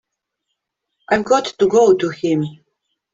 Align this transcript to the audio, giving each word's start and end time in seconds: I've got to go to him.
I've 1.11 1.25
got 1.25 1.45
to 1.59 1.67
go 1.67 1.93
to 1.93 2.09
him. 2.09 2.43